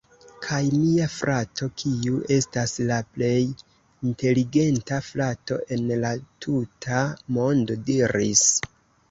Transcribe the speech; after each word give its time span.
Kaj 0.43 0.59
mia 0.75 1.03
frato, 1.15 1.67
kiu 1.81 2.15
estas 2.35 2.73
la 2.91 2.97
plej 3.17 3.35
inteligenta 4.13 4.99
frato 5.11 5.59
en 5.77 5.85
la 6.01 6.15
tuta 6.49 7.05
mondo... 7.39 7.79
diris: 7.93 8.45